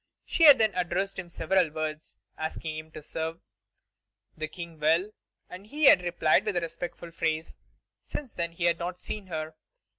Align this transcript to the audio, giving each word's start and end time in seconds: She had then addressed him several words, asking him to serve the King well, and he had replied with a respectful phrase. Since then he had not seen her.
She 0.25 0.45
had 0.45 0.57
then 0.57 0.73
addressed 0.73 1.19
him 1.19 1.29
several 1.29 1.69
words, 1.69 2.17
asking 2.35 2.75
him 2.75 2.89
to 2.93 3.03
serve 3.03 3.39
the 4.35 4.47
King 4.47 4.79
well, 4.79 5.11
and 5.47 5.67
he 5.67 5.83
had 5.85 6.01
replied 6.01 6.43
with 6.43 6.57
a 6.57 6.61
respectful 6.61 7.11
phrase. 7.11 7.59
Since 8.01 8.33
then 8.33 8.53
he 8.53 8.63
had 8.63 8.79
not 8.79 8.99
seen 8.99 9.27
her. 9.27 9.53